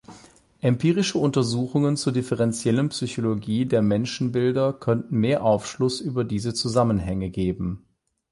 [0.61, 7.85] Empirische Untersuchungen zur differentiellen Psychologie der Menschenbilder könnten mehr Aufschluss über diese Zusammenhänge geben.